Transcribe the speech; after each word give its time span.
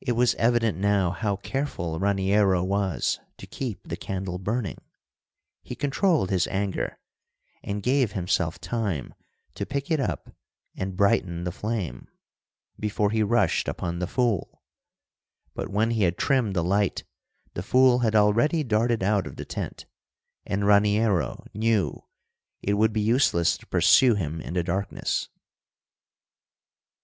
It 0.00 0.16
was 0.16 0.34
evident 0.40 0.76
now 0.76 1.12
how 1.12 1.36
careful 1.36 2.00
Raniero 2.00 2.64
was 2.64 3.20
to 3.36 3.46
keep 3.46 3.86
the 3.86 3.96
candle 3.96 4.38
burning. 4.40 4.78
He 5.62 5.76
controlled 5.76 6.30
his 6.30 6.48
anger 6.48 6.98
and 7.62 7.80
gave 7.80 8.10
himself 8.10 8.60
time 8.60 9.14
to 9.54 9.64
pick 9.64 9.88
it 9.88 10.00
up 10.00 10.34
and 10.76 10.96
brighten 10.96 11.44
the 11.44 11.52
flame, 11.52 12.08
before 12.80 13.12
he 13.12 13.22
rushed 13.22 13.68
upon 13.68 14.00
the 14.00 14.08
fool. 14.08 14.64
But 15.54 15.68
when 15.68 15.92
he 15.92 16.02
had 16.02 16.18
trimmed 16.18 16.56
the 16.56 16.64
light 16.64 17.04
the 17.54 17.62
fool 17.62 18.00
had 18.00 18.16
already 18.16 18.64
darted 18.64 19.04
out 19.04 19.28
of 19.28 19.36
the 19.36 19.44
tent, 19.44 19.86
and 20.44 20.66
Raniero 20.66 21.46
knew 21.54 22.04
it 22.62 22.74
would 22.74 22.92
be 22.92 23.00
useless 23.00 23.56
to 23.58 23.66
pursue 23.68 24.16
him 24.16 24.40
in 24.40 24.54
the 24.54 24.64
darkness. 24.64 25.28